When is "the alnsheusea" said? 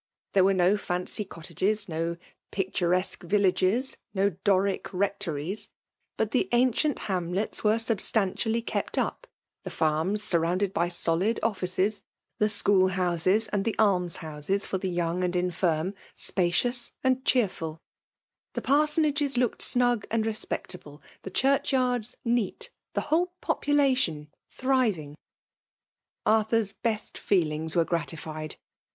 13.63-14.63